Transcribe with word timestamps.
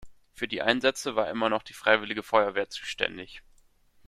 Für 0.33 0.47
die 0.47 0.63
Einsätze 0.63 1.15
war 1.15 1.29
immer 1.29 1.47
noch 1.47 1.61
die 1.61 1.75
Freiwillige 1.75 2.23
Feuerwehr 2.23 2.69
zuständig. 2.69 3.43